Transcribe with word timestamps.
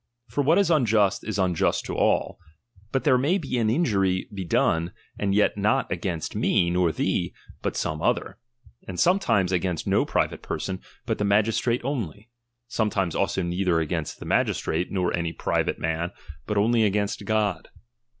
For 0.25 0.41
what 0.41 0.57
is 0.57 0.71
unjust, 0.71 1.23
is 1.23 1.37
unjust 1.37 1.85
to 1.85 1.95
all; 1.95 2.39
but 2.91 3.03
there 3.03 3.19
may 3.19 3.35
an 3.35 3.69
injury 3.69 4.27
be 4.33 4.43
tloDe, 4.43 4.91
and 5.19 5.35
yet 5.35 5.57
not 5.57 5.91
against 5.91 6.35
me, 6.35 6.71
nor 6.71 6.91
thee, 6.91 7.35
but 7.61 7.75
some 7.75 8.01
other; 8.01 8.39
and 8.87 8.97
Hmetimea 8.97 9.51
against 9.51 9.85
no 9.85 10.03
private 10.03 10.41
person, 10.41 10.81
but 11.05 11.19
the 11.19 11.23
magistrate 11.23 11.81
only; 11.83 12.29
iraietimes 12.71 13.13
also 13.13 13.43
neither 13.43 13.79
against 13.79 14.17
the 14.19 14.25
magistrate, 14.25 14.91
nor 14.91 15.15
any 15.15 15.33
private 15.33 15.77
nu, 15.79 16.07
but 16.47 16.57
only 16.57 16.83
against 16.83 17.23
God. 17.25 17.69